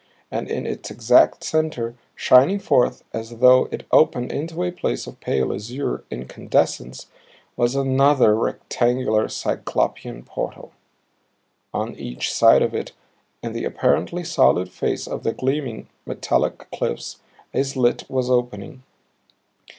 [0.31, 5.19] And in its exact center, shining forth as though it opened into a place of
[5.19, 7.05] pale azure incandescence
[7.55, 10.71] was another rectangular Cyclopean portal.
[11.71, 12.93] On each side of it,
[13.43, 17.19] in the apparently solid face of the gleaming, metallic cliffs,
[17.53, 18.81] a slit was opening.